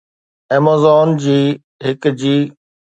[0.57, 1.39] Amazon جي
[1.91, 2.37] هڪ چي